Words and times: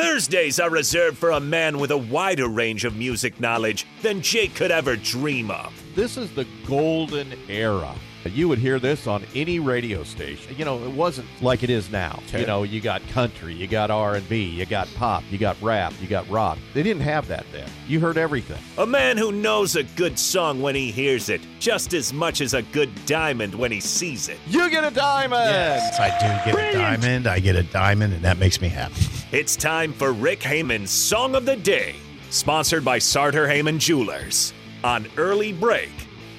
Thursdays 0.00 0.58
are 0.58 0.70
reserved 0.70 1.18
for 1.18 1.32
a 1.32 1.40
man 1.40 1.78
with 1.78 1.90
a 1.90 1.98
wider 1.98 2.48
range 2.48 2.86
of 2.86 2.96
music 2.96 3.38
knowledge 3.38 3.86
than 4.00 4.22
Jake 4.22 4.54
could 4.54 4.70
ever 4.70 4.96
dream 4.96 5.50
of. 5.50 5.74
This 5.94 6.16
is 6.16 6.34
the 6.34 6.46
golden 6.66 7.34
era. 7.50 7.94
You 8.24 8.48
would 8.48 8.58
hear 8.58 8.78
this 8.78 9.06
on 9.06 9.26
any 9.34 9.58
radio 9.58 10.02
station. 10.02 10.56
You 10.56 10.64
know, 10.64 10.82
it 10.84 10.90
wasn't 10.90 11.28
like 11.42 11.62
it 11.62 11.68
is 11.68 11.90
now. 11.90 12.18
Okay. 12.28 12.40
You 12.40 12.46
know, 12.46 12.62
you 12.62 12.80
got 12.80 13.06
country, 13.08 13.52
you 13.52 13.66
got 13.66 13.90
R&B, 13.90 14.42
you 14.42 14.64
got 14.64 14.88
pop, 14.94 15.22
you 15.30 15.36
got 15.36 15.60
rap, 15.60 15.92
you 16.00 16.08
got 16.08 16.26
rock. 16.30 16.56
They 16.72 16.82
didn't 16.82 17.02
have 17.02 17.28
that 17.28 17.44
then. 17.52 17.68
You 17.86 18.00
heard 18.00 18.16
everything. 18.16 18.62
A 18.78 18.86
man 18.86 19.18
who 19.18 19.32
knows 19.32 19.76
a 19.76 19.82
good 19.82 20.18
song 20.18 20.62
when 20.62 20.74
he 20.74 20.90
hears 20.90 21.28
it, 21.28 21.42
just 21.58 21.92
as 21.92 22.10
much 22.10 22.40
as 22.40 22.54
a 22.54 22.62
good 22.62 22.90
diamond 23.04 23.54
when 23.54 23.70
he 23.70 23.80
sees 23.80 24.30
it. 24.30 24.38
You 24.46 24.70
get 24.70 24.82
a 24.82 24.90
diamond. 24.90 25.44
Yes, 25.44 26.00
I 26.00 26.08
do 26.18 26.52
get 26.52 26.74
a 26.74 26.78
diamond. 26.78 27.26
I 27.26 27.38
get 27.38 27.56
a 27.56 27.64
diamond, 27.64 28.14
and 28.14 28.24
that 28.24 28.38
makes 28.38 28.62
me 28.62 28.68
happy. 28.68 28.94
It's 29.32 29.54
time 29.54 29.92
for 29.92 30.12
Rick 30.12 30.42
Hamann's 30.42 30.90
Song 30.90 31.36
of 31.36 31.44
the 31.44 31.54
Day, 31.54 31.94
sponsored 32.30 32.84
by 32.84 32.98
Sartor 32.98 33.46
Hamann 33.46 33.78
Jewelers 33.78 34.52
on 34.82 35.06
Early 35.16 35.52
Break 35.52 35.92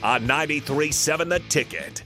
on 0.04 0.28
93.7 0.28 1.30
The 1.30 1.40
Ticket. 1.48 2.04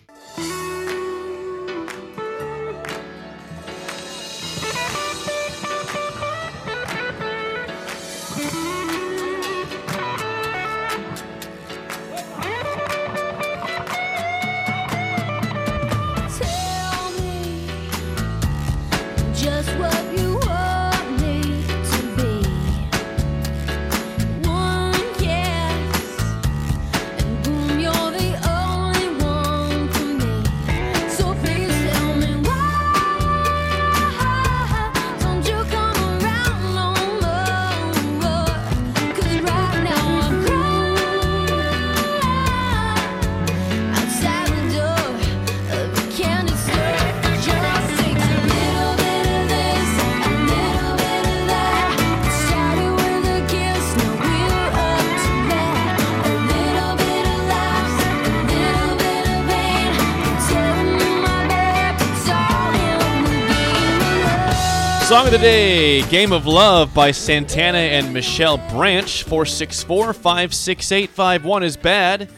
Song 65.16 65.28
of 65.28 65.32
the 65.32 65.38
day, 65.38 66.02
Game 66.10 66.34
of 66.34 66.46
Love 66.46 66.94
by 66.94 67.12
Santana 67.12 67.78
and 67.78 68.14
Michelle 68.14 68.58
Branch. 68.58 69.24
464 69.24 70.12
56851 70.12 71.64
is 71.64 71.78
bad. 71.78 72.30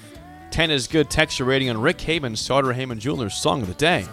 10 0.51 0.69
is 0.69 0.85
good. 0.85 1.09
Texture 1.09 1.43
rating 1.43 1.71
on 1.71 1.81
Rick 1.81 1.99
Hamann, 2.01 2.35
Sartor 2.35 2.73
Hamann 2.73 2.99
Jewelers 2.99 3.33
Song 3.33 3.63
of 3.63 3.67
the 3.67 3.73
Day. 3.73 4.05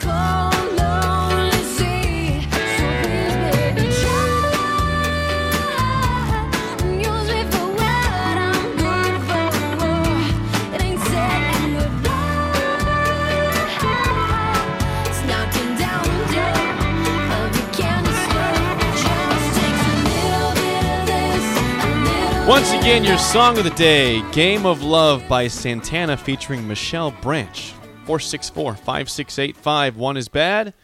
Little 22.94 23.08
Once 23.08 23.16
bit 23.16 23.16
again, 23.16 23.18
of 23.18 23.18
your 23.18 23.18
song 23.18 23.58
of 23.58 23.64
the 23.64 23.70
day, 23.70 24.30
Game 24.30 24.66
of 24.66 24.82
Love 24.82 25.26
by 25.28 25.48
Santana 25.48 26.16
featuring 26.16 26.68
Michelle 26.68 27.10
Branch. 27.10 27.72
464 28.06 28.76
56851 28.76 30.16
is 30.16 30.28
bad. 30.28 30.74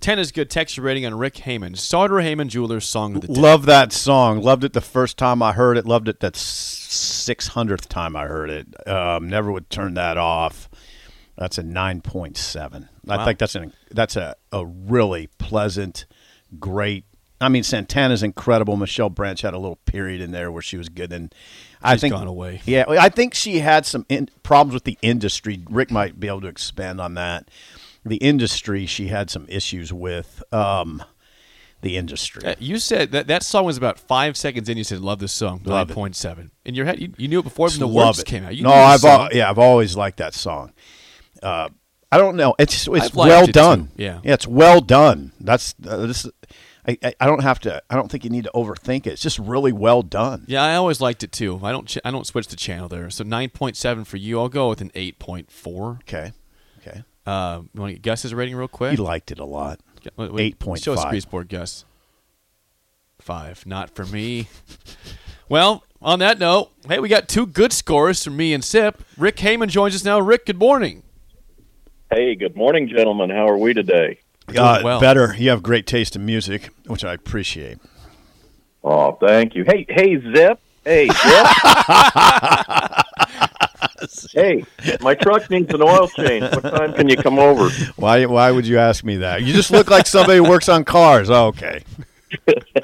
10 0.00 0.18
is 0.18 0.30
good. 0.30 0.50
Texture 0.50 0.82
rating 0.82 1.06
on 1.06 1.14
Rick 1.14 1.38
Hamann, 1.38 1.74
Sartor 1.74 2.20
Hamann 2.20 2.50
Jewelers 2.50 2.84
Song 2.84 3.16
of 3.16 3.22
the 3.22 3.28
Day. 3.28 3.40
Love 3.40 3.64
that 3.64 3.94
song. 3.94 4.42
Loved 4.42 4.64
it 4.64 4.74
the 4.74 4.82
first 4.82 5.16
time 5.16 5.40
I 5.40 5.52
heard 5.52 5.78
it. 5.78 5.86
Loved 5.86 6.08
it 6.08 6.20
that 6.20 6.36
six 6.36 7.48
hundredth 7.48 7.88
time 7.88 8.14
I 8.14 8.26
heard 8.26 8.50
it. 8.50 8.86
Um, 8.86 9.30
never 9.30 9.50
would 9.50 9.70
turn 9.70 9.94
that 9.94 10.18
off. 10.18 10.68
That's 11.38 11.56
a 11.56 11.62
nine 11.62 12.02
point 12.02 12.36
seven. 12.36 12.90
I 13.08 13.24
think 13.24 13.38
that's 13.38 13.54
an 13.54 13.72
that's 13.90 14.16
a, 14.16 14.36
a 14.52 14.66
really 14.66 15.28
pleasant, 15.38 16.04
great. 16.60 17.06
I 17.44 17.48
mean, 17.48 17.62
Santana's 17.62 18.22
incredible. 18.22 18.76
Michelle 18.76 19.10
Branch 19.10 19.40
had 19.40 19.54
a 19.54 19.58
little 19.58 19.76
period 19.76 20.20
in 20.20 20.32
there 20.32 20.50
where 20.50 20.62
she 20.62 20.76
was 20.76 20.88
good, 20.88 21.12
and 21.12 21.34
I 21.82 21.94
She's 21.94 22.02
think 22.02 22.14
gone 22.14 22.26
away. 22.26 22.62
Yeah, 22.64 22.84
I 22.88 23.08
think 23.08 23.34
she 23.34 23.58
had 23.58 23.86
some 23.86 24.06
in, 24.08 24.28
problems 24.42 24.74
with 24.74 24.84
the 24.84 24.98
industry. 25.02 25.62
Rick 25.68 25.90
might 25.90 26.18
be 26.18 26.28
able 26.28 26.40
to 26.42 26.48
expand 26.48 27.00
on 27.00 27.14
that. 27.14 27.48
The 28.04 28.16
industry 28.16 28.86
she 28.86 29.08
had 29.08 29.30
some 29.30 29.46
issues 29.48 29.92
with. 29.92 30.42
Um, 30.52 31.02
the 31.80 31.96
industry. 31.98 32.42
Uh, 32.44 32.54
You 32.58 32.78
said 32.78 33.12
that 33.12 33.26
that 33.26 33.42
song 33.42 33.66
was 33.66 33.76
about 33.76 33.98
five 33.98 34.36
seconds 34.38 34.68
in. 34.70 34.78
You 34.78 34.84
said, 34.84 35.00
"Love 35.00 35.18
this 35.18 35.32
song." 35.32 35.60
Love 35.64 35.88
point 35.88 36.16
seven. 36.16 36.50
In 36.64 36.74
your 36.74 36.86
head, 36.86 36.98
you, 36.98 37.12
you 37.18 37.28
knew 37.28 37.40
it 37.40 37.42
before 37.42 37.68
even 37.68 37.80
the 37.80 37.88
words 37.88 38.20
it. 38.20 38.26
came 38.26 38.42
out. 38.44 38.56
You 38.56 38.62
no, 38.62 38.70
I've 38.72 39.04
al- 39.04 39.28
yeah, 39.32 39.50
I've 39.50 39.58
always 39.58 39.94
liked 39.94 40.16
that 40.16 40.32
song. 40.32 40.72
Uh, 41.42 41.68
I 42.10 42.16
don't 42.16 42.36
know. 42.36 42.54
It's 42.58 42.88
it's 42.88 43.06
I've 43.06 43.14
well 43.14 43.42
it 43.42 43.46
too. 43.46 43.52
done. 43.52 43.90
Yeah. 43.96 44.20
yeah, 44.24 44.32
it's 44.32 44.46
well 44.46 44.80
done. 44.80 45.32
That's 45.40 45.74
uh, 45.86 46.06
this. 46.06 46.26
I, 46.86 46.98
I 47.02 47.14
I 47.20 47.26
don't 47.26 47.42
have 47.42 47.58
to. 47.60 47.82
I 47.88 47.94
don't 47.94 48.10
think 48.10 48.24
you 48.24 48.30
need 48.30 48.44
to 48.44 48.50
overthink 48.54 49.06
it. 49.06 49.12
It's 49.14 49.22
just 49.22 49.38
really 49.38 49.72
well 49.72 50.02
done. 50.02 50.44
Yeah, 50.46 50.62
I 50.62 50.76
always 50.76 51.00
liked 51.00 51.22
it 51.22 51.32
too. 51.32 51.60
I 51.62 51.72
don't. 51.72 51.86
Ch- 51.88 51.98
I 52.04 52.10
don't 52.10 52.26
switch 52.26 52.48
the 52.48 52.56
channel 52.56 52.88
there. 52.88 53.08
So 53.10 53.24
nine 53.24 53.50
point 53.50 53.76
seven 53.76 54.04
for 54.04 54.16
you. 54.16 54.38
I'll 54.38 54.48
go 54.48 54.68
with 54.68 54.80
an 54.80 54.90
eight 54.94 55.18
point 55.18 55.50
four. 55.50 55.98
Okay, 56.02 56.32
okay. 56.80 57.04
Uh, 57.26 57.62
you 57.72 57.80
want 57.80 57.90
to 57.90 57.94
get 57.94 58.02
Gus's 58.02 58.34
rating 58.34 58.54
real 58.54 58.68
quick? 58.68 58.90
He 58.92 58.96
liked 58.98 59.30
it 59.32 59.38
a 59.38 59.44
lot. 59.44 59.80
Gu- 60.02 60.10
wait, 60.16 60.32
wait, 60.32 60.58
8.5. 60.60 60.84
Show 60.84 60.92
us 60.92 61.04
Grease 61.06 61.24
board, 61.24 61.48
Gus. 61.48 61.86
Five. 63.18 63.64
Not 63.64 63.94
for 63.94 64.04
me. 64.04 64.48
well, 65.48 65.84
on 66.02 66.18
that 66.18 66.38
note, 66.38 66.70
hey, 66.86 66.98
we 66.98 67.08
got 67.08 67.28
two 67.28 67.46
good 67.46 67.72
scores 67.72 68.22
from 68.22 68.36
me 68.36 68.52
and 68.52 68.62
Sip. 68.62 69.02
Rick 69.16 69.38
Hamann 69.38 69.70
joins 69.70 69.94
us 69.94 70.04
now. 70.04 70.20
Rick, 70.20 70.44
good 70.44 70.58
morning. 70.58 71.02
Hey, 72.10 72.34
good 72.34 72.54
morning, 72.54 72.88
gentlemen. 72.88 73.30
How 73.30 73.48
are 73.48 73.56
we 73.56 73.72
today? 73.72 74.20
Uh, 74.48 74.80
well. 74.84 75.00
Better. 75.00 75.34
You 75.36 75.50
have 75.50 75.62
great 75.62 75.86
taste 75.86 76.16
in 76.16 76.26
music, 76.26 76.70
which 76.86 77.04
I 77.04 77.14
appreciate. 77.14 77.78
Oh, 78.82 79.12
thank 79.12 79.54
you. 79.54 79.64
Hey, 79.64 79.86
hey, 79.88 80.20
Zip. 80.34 80.60
Hey, 80.84 81.08
Zip. 81.08 81.46
hey, 84.32 84.64
my 85.00 85.14
truck 85.14 85.48
needs 85.50 85.72
an 85.72 85.80
oil 85.82 86.08
change. 86.08 86.42
What 86.42 86.62
time 86.62 86.92
can 86.92 87.08
you 87.08 87.16
come 87.16 87.38
over? 87.38 87.70
Why? 87.96 88.26
Why 88.26 88.50
would 88.50 88.66
you 88.66 88.78
ask 88.78 89.02
me 89.04 89.16
that? 89.18 89.42
You 89.42 89.54
just 89.54 89.70
look 89.70 89.88
like 89.88 90.06
somebody 90.06 90.38
who 90.38 90.48
works 90.48 90.68
on 90.68 90.84
cars. 90.84 91.30
Oh, 91.30 91.46
okay. 91.46 91.84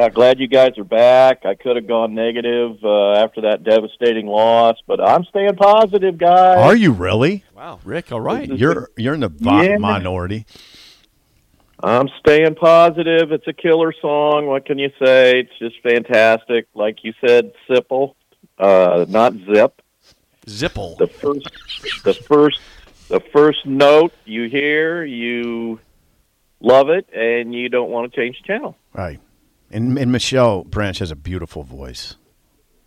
Uh, 0.00 0.08
glad 0.08 0.40
you 0.40 0.48
guys 0.48 0.78
are 0.78 0.84
back. 0.84 1.44
I 1.44 1.54
could 1.54 1.76
have 1.76 1.86
gone 1.86 2.14
negative 2.14 2.78
uh, 2.82 3.12
after 3.12 3.42
that 3.42 3.64
devastating 3.64 4.26
loss, 4.26 4.76
but 4.86 4.98
I'm 4.98 5.24
staying 5.24 5.56
positive, 5.56 6.16
guys. 6.16 6.56
Are 6.56 6.74
you 6.74 6.92
really? 6.92 7.44
Wow, 7.54 7.80
Rick, 7.84 8.10
all 8.10 8.20
right. 8.22 8.48
You're 8.48 8.88
you're 8.96 9.12
in 9.12 9.20
the 9.20 9.28
vi- 9.28 9.64
Yeah. 9.72 9.76
minority. 9.76 10.46
I'm 11.82 12.08
staying 12.18 12.54
positive. 12.54 13.30
It's 13.30 13.46
a 13.46 13.52
killer 13.52 13.92
song. 14.00 14.46
What 14.46 14.64
can 14.64 14.78
you 14.78 14.88
say? 15.04 15.40
It's 15.40 15.58
just 15.58 15.76
fantastic. 15.82 16.66
Like 16.74 17.04
you 17.04 17.12
said, 17.26 17.52
Sipple, 17.68 18.14
uh, 18.58 19.04
not 19.06 19.34
Zip. 19.52 19.82
Zipple. 20.46 20.96
The 20.96 21.08
first, 21.08 22.04
the 22.04 22.14
first, 22.14 22.60
the 23.08 23.20
first 23.34 23.66
note 23.66 24.14
you 24.24 24.48
hear, 24.48 25.04
you 25.04 25.78
love 26.60 26.88
it, 26.88 27.06
and 27.14 27.54
you 27.54 27.68
don't 27.68 27.90
want 27.90 28.10
to 28.10 28.18
change 28.18 28.40
the 28.40 28.46
channel. 28.46 28.76
Right. 28.94 29.20
And, 29.70 29.98
and 29.98 30.10
Michelle 30.10 30.64
Branch 30.64 30.98
has 30.98 31.10
a 31.10 31.16
beautiful 31.16 31.62
voice. 31.62 32.16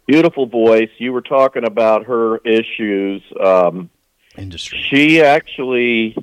Beautiful 0.06 0.46
voice. 0.48 0.90
You 0.98 1.14
were 1.14 1.22
talking 1.22 1.66
about 1.66 2.06
her 2.06 2.38
issues. 2.40 3.24
Um, 3.42 3.90
Industry. 4.38 4.84
She 4.90 5.22
actually 5.22 6.18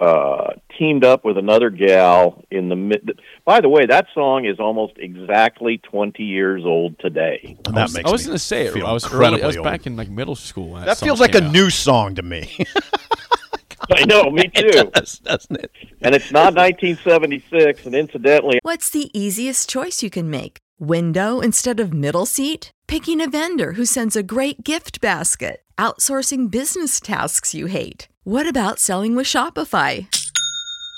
uh, 0.00 0.54
teamed 0.76 1.04
up 1.04 1.24
with 1.24 1.38
another 1.38 1.70
gal 1.70 2.44
in 2.50 2.68
the 2.68 2.76
mid. 2.76 3.18
By 3.44 3.60
the 3.60 3.68
way, 3.68 3.86
that 3.86 4.06
song 4.12 4.44
is 4.44 4.58
almost 4.58 4.94
exactly 4.96 5.78
20 5.78 6.22
years 6.22 6.64
old 6.64 6.98
today. 6.98 7.56
That 7.64 7.74
I 7.76 7.82
was, 7.84 7.94
makes 7.94 8.08
I 8.08 8.12
was 8.12 8.26
going 8.26 8.34
to 8.34 8.38
say 8.38 8.66
it. 8.66 8.76
I 8.82 8.92
was 8.92 9.04
early, 9.06 9.14
incredibly 9.14 9.42
I 9.44 9.46
was 9.46 9.56
back 9.58 9.86
in 9.86 9.96
like 9.96 10.10
middle 10.10 10.34
school. 10.34 10.74
That, 10.74 10.86
That 10.86 10.98
feels 10.98 11.20
like 11.20 11.34
a 11.34 11.44
out. 11.44 11.52
new 11.52 11.70
song 11.70 12.16
to 12.16 12.22
me. 12.22 12.50
I 13.90 14.04
know, 14.04 14.30
me 14.30 14.48
too. 14.54 14.90
Does- 14.94 15.18
doesn't 15.20 15.56
it? 15.60 15.70
and 16.00 16.14
it's 16.14 16.30
not 16.32 16.54
1976. 16.54 17.86
And 17.86 17.94
incidentally, 17.94 18.58
What's 18.62 18.90
the 18.90 19.10
easiest 19.18 19.68
choice 19.68 20.02
you 20.02 20.10
can 20.10 20.30
make? 20.30 20.58
Window 20.78 21.40
instead 21.40 21.80
of 21.80 21.92
middle 21.94 22.26
seat? 22.26 22.70
Picking 22.86 23.20
a 23.20 23.28
vendor 23.30 23.72
who 23.72 23.84
sends 23.84 24.16
a 24.16 24.22
great 24.22 24.64
gift 24.64 25.00
basket? 25.00 25.62
Outsourcing 25.78 26.50
business 26.50 27.00
tasks 27.00 27.54
you 27.54 27.66
hate? 27.66 28.08
What 28.24 28.46
about 28.46 28.78
selling 28.78 29.14
with 29.16 29.26
Shopify? 29.26 30.06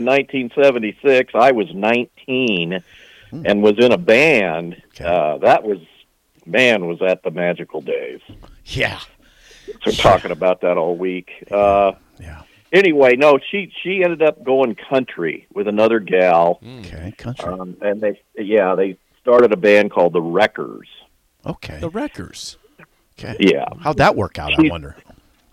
1976, 0.00 1.32
I 1.34 1.52
was 1.52 1.66
19 1.74 2.82
and 3.32 3.62
was 3.62 3.74
in 3.78 3.92
a 3.92 3.98
band. 3.98 4.80
Okay. 4.94 5.04
Uh, 5.04 5.38
that 5.38 5.62
was, 5.64 5.78
man, 6.46 6.86
was 6.86 6.98
that 7.00 7.22
the 7.22 7.30
magical 7.30 7.80
days. 7.80 8.20
Yeah. 8.66 9.00
So 9.84 9.90
talking 9.90 10.30
about 10.30 10.62
that 10.62 10.78
all 10.78 10.96
week. 10.96 11.30
Uh, 11.50 11.92
Yeah. 12.18 12.42
anyway, 12.72 13.16
no, 13.16 13.38
she 13.50 13.70
she 13.82 14.02
ended 14.02 14.22
up 14.22 14.42
going 14.42 14.74
country 14.74 15.46
with 15.52 15.68
another 15.68 16.00
gal, 16.00 16.58
Okay. 16.80 17.12
Country. 17.18 17.44
um, 17.52 17.76
and 17.82 18.00
they 18.00 18.18
yeah 18.36 18.74
they 18.74 18.96
started 19.20 19.52
a 19.52 19.56
band 19.58 19.90
called 19.90 20.14
the 20.14 20.22
Wreckers. 20.22 20.88
Okay. 21.44 21.78
The 21.80 21.90
Wreckers. 21.90 22.56
Okay. 23.18 23.36
Yeah, 23.40 23.66
How'd 23.80 23.98
that 23.98 24.16
work 24.16 24.38
out? 24.38 24.52
I 24.58 24.68
wonder. 24.70 24.96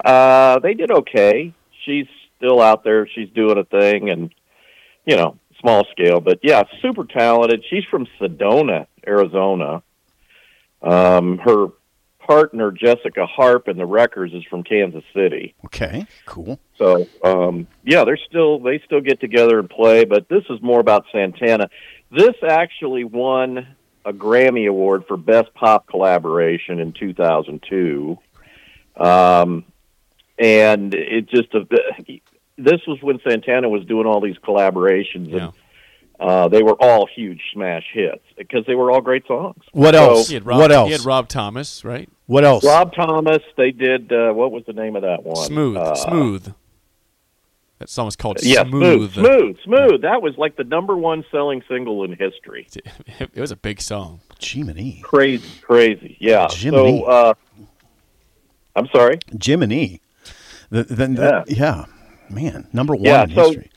uh, 0.04 0.60
they 0.60 0.74
did 0.76 0.92
okay. 0.92 1.52
She's 1.84 2.08
still 2.38 2.62
out 2.62 2.84
there. 2.84 3.08
She's 3.08 3.30
doing 3.30 3.58
a 3.58 3.64
thing, 3.64 4.10
and 4.10 4.34
you 5.06 5.16
know, 5.16 5.38
small 5.60 5.86
scale, 5.92 6.20
but 6.20 6.40
yeah, 6.44 6.64
super 6.82 7.06
talented. 7.06 7.64
She's 7.70 7.84
from 7.86 8.08
Sedona, 8.20 8.88
Arizona. 9.08 9.84
Um, 10.82 11.40
her 11.40 11.68
partner 12.20 12.72
Jessica 12.72 13.26
Harp 13.26 13.68
in 13.68 13.78
the 13.78 13.86
Wreckers 13.86 14.34
is 14.34 14.44
from 14.50 14.64
Kansas 14.64 15.04
City. 15.14 15.54
Okay. 15.66 16.06
Cool. 16.26 16.60
So 16.78 17.08
um, 17.24 17.68
yeah, 17.84 18.04
they're 18.04 18.20
still 18.28 18.60
they 18.60 18.82
still 18.86 19.02
get 19.02 19.20
together 19.20 19.60
and 19.60 19.70
play, 19.70 20.06
but 20.06 20.28
this 20.30 20.44
is 20.50 20.62
more 20.62 20.80
about 20.80 21.06
Santana. 21.12 21.70
This 22.12 22.36
actually 22.48 23.04
won 23.04 23.68
a 24.06 24.14
Grammy 24.14 24.70
Award 24.70 25.06
for 25.08 25.18
Best 25.18 25.54
Pop 25.54 25.88
Collaboration 25.88 26.80
in 26.80 26.94
2002, 26.94 28.18
um, 28.98 29.66
and 30.38 30.94
it 30.94 31.30
just 31.30 31.54
uh, 31.56 31.62
this 32.58 32.82
was 32.88 32.98
when 33.02 33.20
Santana 33.28 33.70
was 33.70 33.86
doing 33.86 34.06
all 34.08 34.22
these 34.22 34.38
collaborations, 34.38 35.30
Yeah. 35.30 35.46
and 35.46 35.54
uh, 36.20 36.48
they 36.48 36.64
were 36.64 36.76
all 36.82 37.08
huge 37.14 37.42
smash 37.54 37.84
hits 37.92 38.24
because 38.38 38.66
they 38.66 38.76
were 38.76 38.92
all 38.92 39.02
great 39.02 39.26
songs. 39.28 39.62
What 39.74 39.96
So- 39.96 40.10
else? 40.12 40.28
He 40.30 40.34
had 40.36 40.46
Rob, 40.46 40.60
what 40.60 40.72
else? 40.72 40.88
He 40.88 40.92
had 40.94 41.06
Rob 41.06 41.28
Thomas, 41.28 41.84
right? 41.84 42.10
What 42.28 42.44
else? 42.46 42.64
Rob 42.66 42.94
Thomas, 42.94 43.44
they 43.58 43.72
did 43.72 44.12
uh, 44.12 44.32
what 44.34 44.52
was 44.52 44.64
the 44.66 44.74
name 44.74 44.96
of 44.96 45.02
that 45.04 45.24
one? 45.24 45.36
Smooth. 45.36 45.78
Uh, 45.78 45.96
Smooth. 45.96 46.54
That 47.80 47.90
song 47.90 48.06
was 48.06 48.16
called 48.16 48.38
Yeah, 48.42 48.64
Smooth. 48.64 49.12
smooth, 49.12 49.14
smooth, 49.14 49.58
smooth. 49.66 50.02
That 50.04 50.22
was 50.22 50.38
like 50.38 50.56
the 50.56 50.64
number 50.64 50.96
one 50.96 51.26
selling 51.30 51.62
single 51.68 52.04
in 52.06 52.12
history. 52.14 52.68
It 53.20 53.36
was 53.36 53.52
a 53.52 53.56
big 53.58 53.82
song. 53.82 54.22
Jiminy. 54.40 55.02
Crazy, 55.04 55.48
crazy. 55.62 56.16
Yeah. 56.22 56.48
Jiminy. 56.50 57.02
So, 57.02 57.06
uh, 57.06 57.34
I'm 58.78 58.88
sorry. 58.96 59.20
Jiminy. 59.44 60.02
The, 60.70 60.84
the, 60.84 60.96
the- 60.96 61.46
yeah. 61.48 61.86
Man, 62.30 62.68
number 62.74 62.96
one 62.96 63.04
Yeah, 63.06 63.24
in 63.24 63.36
so- 63.36 63.46
history. 63.50 63.72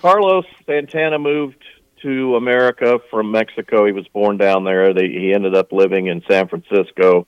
Carlos 0.00 0.44
Santana 0.66 1.18
moved 1.18 1.62
to 2.02 2.36
America 2.36 2.98
from 3.10 3.30
Mexico. 3.32 3.86
He 3.86 3.92
was 3.92 4.06
born 4.08 4.36
down 4.36 4.64
there. 4.64 4.92
They, 4.92 5.08
he 5.08 5.32
ended 5.34 5.54
up 5.56 5.72
living 5.72 6.06
in 6.06 6.22
San 6.28 6.46
Francisco 6.48 7.26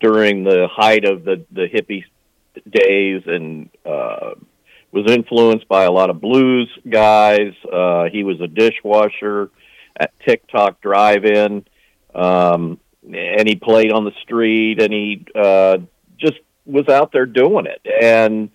during 0.00 0.42
the 0.42 0.66
height 0.72 1.04
of 1.04 1.24
the 1.24 1.44
the 1.52 1.66
hippie 1.68 2.04
days, 2.68 3.22
and 3.26 3.68
uh, 3.84 4.30
was 4.90 5.10
influenced 5.12 5.68
by 5.68 5.84
a 5.84 5.92
lot 5.92 6.08
of 6.10 6.20
blues 6.20 6.70
guys. 6.88 7.52
Uh, 7.70 8.04
he 8.10 8.24
was 8.24 8.40
a 8.40 8.46
dishwasher 8.48 9.50
at 10.00 10.12
Tic 10.26 10.46
Tock 10.50 10.80
Drive-In, 10.80 11.64
um, 12.14 12.80
and 13.04 13.46
he 13.46 13.56
played 13.56 13.92
on 13.92 14.04
the 14.04 14.12
street, 14.22 14.80
and 14.82 14.92
he 14.92 15.26
uh, 15.34 15.78
just 16.18 16.38
was 16.66 16.88
out 16.88 17.12
there 17.12 17.26
doing 17.26 17.66
it, 17.66 17.80
and 18.02 18.50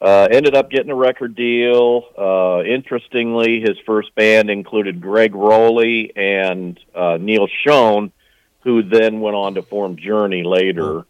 uh, 0.00 0.28
ended 0.30 0.54
up 0.54 0.70
getting 0.70 0.90
a 0.90 0.94
record 0.94 1.34
deal. 1.34 2.04
Uh, 2.18 2.62
interestingly, 2.64 3.60
his 3.60 3.78
first 3.86 4.14
band 4.14 4.50
included 4.50 5.00
Gregg 5.00 5.32
Rolie 5.32 6.12
and 6.16 6.78
uh, 6.94 7.16
Neal 7.18 7.48
Schon, 7.64 8.12
who 8.60 8.82
then 8.82 9.20
went 9.20 9.36
on 9.36 9.54
to 9.54 9.62
form 9.62 9.96
Journey 9.96 10.42
later. 10.42 11.06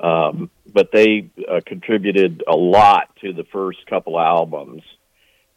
Um, 0.00 0.50
but 0.72 0.90
they 0.92 1.30
uh, 1.48 1.60
contributed 1.64 2.42
a 2.48 2.56
lot 2.56 3.14
to 3.20 3.32
the 3.32 3.44
first 3.44 3.86
couple 3.86 4.18
albums. 4.18 4.82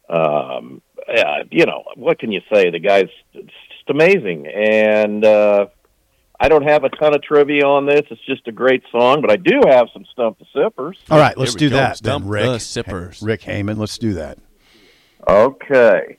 Um, 0.08 0.82
yeah, 1.08 1.42
you 1.50 1.66
know, 1.66 1.84
what 1.96 2.18
can 2.18 2.30
you 2.30 2.40
say? 2.52 2.70
The 2.70 2.78
guy's 2.78 3.10
just 3.32 3.50
amazing. 3.88 4.46
And 4.46 5.24
uh, 5.24 5.66
I 6.38 6.48
don't 6.48 6.64
have 6.68 6.84
a 6.84 6.90
ton 6.90 7.14
of 7.14 7.22
trivia 7.22 7.64
on 7.64 7.86
this. 7.86 8.02
It's 8.10 8.20
just 8.26 8.46
a 8.46 8.52
great 8.52 8.82
song, 8.92 9.22
but 9.22 9.30
I 9.30 9.36
do 9.36 9.60
have 9.68 9.88
some 9.92 10.04
Stump 10.12 10.38
the 10.38 10.44
Sippers. 10.54 10.98
All 11.10 11.18
right, 11.18 11.36
let's 11.36 11.54
do 11.54 11.70
go. 11.70 11.76
that 11.76 11.96
Stump 11.98 12.24
then, 12.24 12.30
Rick. 12.30 12.44
the 12.44 12.60
Sippers. 12.60 13.22
Rick 13.22 13.42
Hamann, 13.42 13.78
let's 13.78 13.96
do 13.98 14.14
that. 14.14 14.38
Okay. 15.28 16.18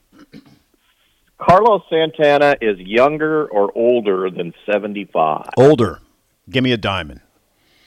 Carlos 1.37 1.83
Santana 1.89 2.55
is 2.61 2.79
younger 2.79 3.45
or 3.47 3.71
older 3.75 4.29
than 4.31 4.53
75. 4.71 5.49
Older. 5.57 5.99
Give 6.49 6.63
me 6.63 6.71
a 6.71 6.77
diamond. 6.77 7.21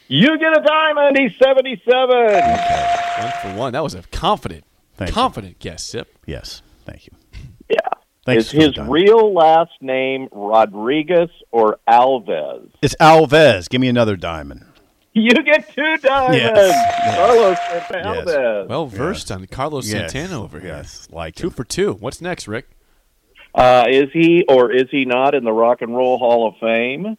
You 0.07 0.39
get 0.39 0.57
a 0.57 0.63
diamond. 0.63 1.19
He's 1.19 1.33
77. 1.43 2.11
Okay. 2.11 2.97
One 3.21 3.33
for 3.43 3.59
one. 3.59 3.73
That 3.73 3.83
was 3.83 3.95
a 3.95 4.03
confident, 4.13 4.65
Thank 4.97 5.11
you. 5.11 5.15
confident 5.15 5.59
guess, 5.59 5.85
Sip. 5.85 6.09
Yes. 6.27 6.63
Thank 6.85 7.07
you. 7.07 7.13
Yeah. 8.27 8.35
Thanks 8.35 8.47
is 8.47 8.51
his 8.53 8.73
diamond. 8.75 8.93
real 8.93 9.33
last 9.33 9.73
name 9.81 10.29
Rodriguez 10.33 11.31
or 11.51 11.79
Alves? 11.89 12.69
It's 12.83 12.95
Alves. 13.01 13.69
Give 13.69 13.81
me 13.81 13.89
another 13.89 14.17
diamond. 14.17 14.65
You 15.13 15.33
get 15.33 15.69
two 15.75 15.97
diamonds. 15.99 16.37
Yes. 16.37 17.17
Carlos 17.17 17.59
Santana 17.69 18.15
Yes. 18.15 18.29
Alves. 18.29 18.69
Well 18.69 18.87
versed 18.87 19.31
on 19.33 19.47
Carlos 19.47 19.91
Yes. 19.91 20.13
Santana 20.13 20.43
over 20.43 20.61
here. 20.61 20.69
Yes. 20.71 21.09
Like 21.11 21.35
Two 21.35 21.49
him. 21.49 21.53
for 21.55 21.65
two. 21.65 21.95
What's 21.95 22.21
next, 22.21 22.47
Rick? 22.47 22.69
Uh, 23.53 23.87
is 23.91 24.09
he 24.13 24.45
or 24.49 24.71
is 24.71 24.87
he 24.93 25.05
not 25.05 25.35
in 25.35 25.43
the 25.43 25.53
Rock 25.53 25.83
and 25.83 25.93
Roll 25.97 26.19
Hall 26.19 26.47
of 26.47 26.55
Fame? 26.61 27.17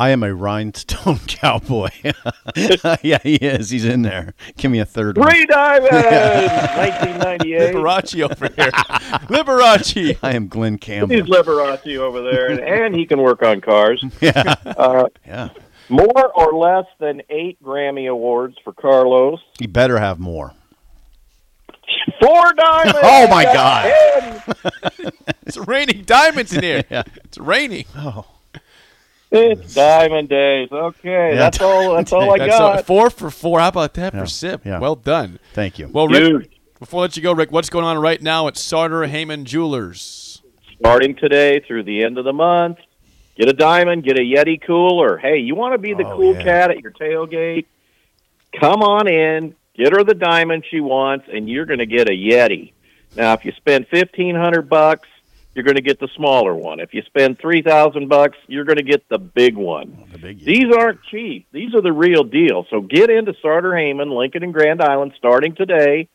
I 0.00 0.08
am 0.10 0.22
a 0.22 0.34
rhinestone 0.34 1.18
cowboy. 1.26 1.90
yeah, 3.02 3.18
he 3.22 3.34
is. 3.36 3.68
He's 3.68 3.84
in 3.84 4.00
there. 4.00 4.32
Give 4.56 4.70
me 4.70 4.78
a 4.78 4.86
third 4.86 5.18
one. 5.18 5.30
Three 5.30 5.44
diamonds. 5.44 5.90
1998. 5.92 7.74
Liberace 7.74 8.22
over 8.24 8.46
here. 8.56 8.70
Liberace. 9.28 10.16
I 10.22 10.32
am 10.32 10.48
Glen 10.48 10.78
Campbell. 10.78 11.14
He's 11.14 11.26
Liberace 11.26 11.98
over 11.98 12.22
there, 12.22 12.50
and, 12.50 12.60
and 12.60 12.94
he 12.94 13.04
can 13.04 13.20
work 13.20 13.42
on 13.42 13.60
cars. 13.60 14.02
Yeah. 14.22 14.54
Uh, 14.64 15.04
Yeah. 15.26 15.50
more 15.90 16.32
or 16.34 16.54
less 16.54 16.86
than 16.98 17.20
eight 17.28 17.62
Grammy 17.62 18.10
awards 18.10 18.56
for 18.64 18.72
Carlos. 18.72 19.38
He 19.58 19.66
better 19.66 19.98
have 19.98 20.18
more. 20.18 20.54
Four 22.22 22.54
diamonds. 22.54 22.98
Oh, 23.02 23.28
my 23.28 23.44
God. 23.44 24.42
It's 25.42 25.58
raining 25.58 26.04
diamonds 26.04 26.54
in 26.54 26.62
here. 26.62 26.84
Yeah. 26.88 27.02
It's 27.24 27.36
raining. 27.36 27.84
Oh. 27.94 28.24
It's 29.30 29.74
Diamond 29.74 30.28
Days. 30.28 30.68
Okay, 30.72 31.30
Yeah, 31.30 31.34
that's 31.36 31.60
all. 31.60 31.94
That's 31.94 32.12
all 32.12 32.32
I 32.34 32.38
That's 32.38 32.58
got. 32.58 32.78
uh, 32.78 32.82
four 32.82 33.10
for 33.10 33.30
four. 33.30 33.60
How 33.60 33.68
about 33.68 33.94
that 33.94 34.12
Yeah. 34.12 34.20
for 34.20 34.26
Sip? 34.26 34.62
Yeah. 34.64 34.80
Well 34.80 34.96
done. 34.96 35.38
Thank 35.52 35.78
you. 35.78 35.88
Well, 35.88 36.08
Rick, 36.08 36.20
Dude, 36.22 36.48
before 36.80 37.00
I 37.00 37.02
let 37.02 37.16
you 37.16 37.22
go, 37.22 37.32
Rick, 37.32 37.52
what's 37.52 37.70
going 37.70 37.84
on 37.84 37.96
right 37.98 38.20
now 38.20 38.48
at 38.48 38.56
Sartor 38.56 39.04
Hamann 39.06 39.44
Jewelers? 39.44 40.26
starting 40.78 41.14
today 41.14 41.60
through 41.60 41.82
the 41.82 42.02
end 42.02 42.16
of 42.16 42.24
the 42.24 42.32
month, 42.32 42.78
get 43.36 43.46
a 43.46 43.52
diamond, 43.52 44.02
get 44.02 44.16
a 44.18 44.22
Yeti 44.22 44.58
cooler. 44.66 45.18
Hey, 45.18 45.36
you 45.36 45.54
want 45.54 45.74
to 45.74 45.78
be 45.78 45.92
the 45.92 46.06
Oh, 46.06 46.16
cool 46.16 46.34
yeah. 46.34 46.42
cat 46.42 46.70
at 46.70 46.80
your 46.80 46.90
tailgate? 46.90 47.66
Come 48.58 48.82
on 48.82 49.06
in, 49.06 49.54
get 49.76 49.92
her 49.92 50.02
the 50.02 50.14
diamond 50.14 50.64
she 50.70 50.80
wants, 50.80 51.26
and 51.30 51.50
you're 51.50 51.66
going 51.66 51.80
to 51.80 51.86
get 51.86 52.08
a 52.08 52.12
Yeti. 52.12 52.72
Now, 53.14 53.34
if 53.34 53.44
you 53.44 53.52
spend 53.58 53.88
fifteen 53.88 54.34
hundred 54.34 54.70
bucks, 54.70 55.06
you're 55.54 55.64
going 55.64 55.76
to 55.76 55.82
get 55.82 55.98
the 55.98 56.08
smaller 56.16 56.54
one. 56.54 56.80
If 56.80 56.94
you 56.94 57.02
spend 57.02 57.38
three 57.38 57.62
thousand 57.62 58.08
bucks, 58.08 58.38
you're 58.46 58.64
going 58.64 58.76
to 58.78 58.84
get 58.84 59.08
the 59.08 59.18
big 59.18 59.56
one. 59.56 59.98
Oh, 60.00 60.06
the 60.12 60.18
big 60.18 60.44
These 60.44 60.74
aren't 60.74 61.02
cheap. 61.10 61.46
These 61.52 61.74
are 61.74 61.82
the 61.82 61.92
real 61.92 62.24
deal. 62.24 62.66
So 62.70 62.80
get 62.80 63.10
into 63.10 63.34
Sartor 63.42 63.76
Hamann, 63.76 64.10
Lincoln 64.10 64.42
and 64.42 64.54
Grand 64.54 64.80
Island, 64.80 65.12
starting 65.16 65.54
today. 65.54 66.08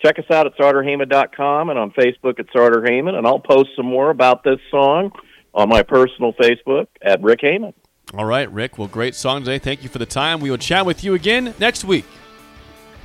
Check 0.00 0.18
us 0.18 0.30
out 0.30 0.46
at 0.46 0.56
sartorhamann.com 0.56 1.70
and 1.70 1.78
on 1.78 1.90
Facebook 1.90 2.38
at 2.38 2.46
Sartor 2.52 2.84
Hamann, 2.86 3.16
and 3.16 3.26
I'll 3.26 3.40
post 3.40 3.70
some 3.74 3.86
more 3.86 4.10
about 4.10 4.44
this 4.44 4.60
song 4.70 5.10
on 5.52 5.68
my 5.68 5.82
personal 5.82 6.32
Facebook 6.34 6.86
at 7.02 7.20
Rick 7.20 7.40
Hamann. 7.42 7.74
All 8.14 8.24
right, 8.24 8.50
Rick. 8.50 8.78
Well, 8.78 8.88
great 8.88 9.14
song 9.14 9.40
today. 9.42 9.58
Thank 9.58 9.82
you 9.82 9.88
for 9.88 9.98
the 9.98 10.06
time. 10.06 10.40
We 10.40 10.50
will 10.50 10.56
chat 10.56 10.86
with 10.86 11.04
you 11.04 11.14
again 11.14 11.52
next 11.58 11.84
week. 11.84 12.06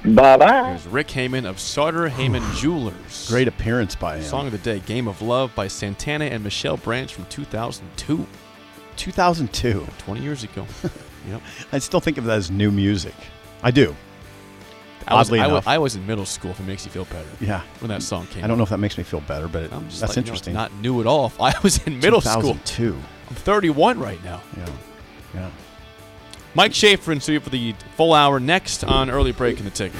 Bye 0.05 0.37
bye. 0.37 0.79
Rick 0.89 1.09
Hamann 1.11 1.45
of 1.45 1.59
Sartor 1.59 2.09
Hamann 2.09 2.43
Jewelers. 2.55 3.25
Great 3.29 3.47
appearance 3.47 3.95
by 3.95 4.17
him. 4.17 4.23
Song 4.23 4.45
of 4.47 4.51
the 4.51 4.57
day, 4.57 4.79
Game 4.79 5.07
of 5.07 5.21
Love 5.21 5.55
by 5.55 5.67
Santana 5.69 6.25
and 6.25 6.43
Michelle 6.43 6.75
Branch 6.75 7.13
from 7.13 7.25
2002, 7.27 8.27
2002. 8.97 9.87
20 9.99 10.21
years 10.21 10.43
ago. 10.43 10.67
yep. 11.29 11.41
I 11.71 11.79
still 11.79 12.01
think 12.01 12.17
of 12.17 12.25
that 12.25 12.37
as 12.37 12.51
new 12.51 12.69
music. 12.69 13.15
I 13.61 13.71
do. 13.71 13.95
I 15.07 15.15
was, 15.15 15.27
Oddly 15.27 15.39
I, 15.39 15.47
enough. 15.47 15.67
I 15.67 15.77
was 15.77 15.95
in 15.95 16.05
middle 16.05 16.25
school, 16.25 16.51
if 16.51 16.59
it 16.59 16.63
makes 16.65 16.85
you 16.85 16.91
feel 16.91 17.05
better, 17.05 17.27
Yeah. 17.39 17.61
when 17.79 17.89
that 17.89 18.03
song 18.03 18.25
came 18.27 18.43
I 18.43 18.47
don't 18.47 18.57
know 18.57 18.63
if 18.63 18.69
that 18.69 18.77
makes 18.79 18.97
me 18.97 19.03
feel 19.03 19.19
better, 19.21 19.47
but 19.47 19.63
it, 19.63 19.73
I'm 19.73 19.87
just 19.89 19.99
that's 20.01 20.11
letting 20.11 20.23
you 20.23 20.25
know, 20.27 20.31
interesting. 20.33 20.53
Not 20.53 20.73
new 20.75 20.99
at 21.01 21.07
all. 21.07 21.31
I 21.39 21.53
was 21.63 21.85
in 21.87 21.99
middle 21.99 22.21
school. 22.21 22.41
2002. 22.55 22.97
I'm 23.29 23.35
31 23.35 23.99
right 23.99 24.21
now. 24.23 24.41
Yeah. 24.57 24.69
Yeah. 25.33 25.49
Mike 26.55 26.73
Schaefer 26.73 27.11
in 27.11 27.19
studio 27.19 27.39
for 27.39 27.49
the 27.49 27.73
full 27.95 28.13
hour 28.13 28.39
next 28.39 28.83
on 28.83 29.09
Early 29.09 29.31
Break 29.31 29.57
in 29.57 29.65
the 29.65 29.71
Ticket. 29.71 29.99